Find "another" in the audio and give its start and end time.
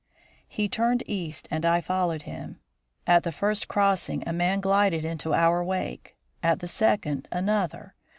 7.31-7.93